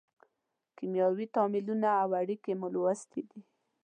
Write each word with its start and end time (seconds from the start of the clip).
کیمیاوي 0.77 1.25
تعاملونه 1.35 1.89
او 2.03 2.09
اړیکې 2.21 2.53
مو 2.59 2.67
لوستې 2.73 3.21
دي. 3.29 3.39